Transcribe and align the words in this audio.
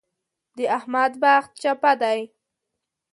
د 0.57 0.59
احمد 0.77 1.11
بخت 1.23 1.51
چپه 1.61 1.91
دی. 2.01 2.19